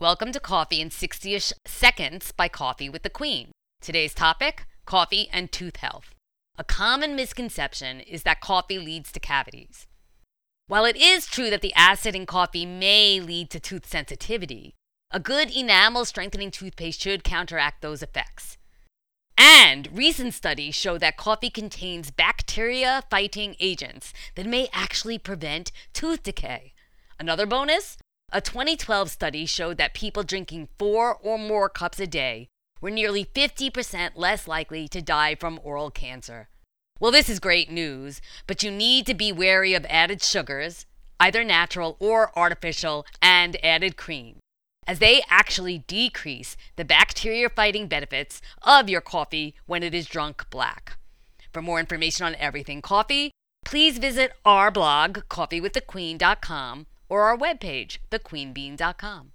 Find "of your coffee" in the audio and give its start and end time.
48.62-49.54